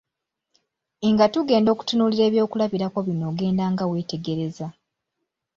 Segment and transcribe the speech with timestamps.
[1.11, 4.67] Nga tugenda okutunuulira ebyokulabirako bino ogendanga wetegereza.